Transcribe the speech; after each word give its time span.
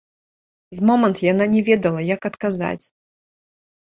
З 0.77 0.85
момант 0.89 1.17
яна 1.31 1.45
не 1.53 1.61
ведала, 1.67 2.01
як 2.15 2.21
адказаць. 2.29 2.85